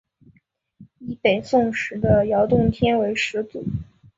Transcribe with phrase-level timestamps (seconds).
[0.97, 3.63] 以北宋时的饶洞天为始祖。